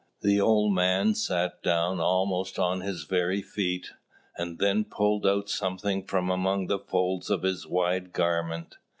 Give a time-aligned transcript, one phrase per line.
[0.21, 3.91] The old man sat down almost on his very feet,
[4.35, 8.77] and then pulled out something from among the folds of his wide garment.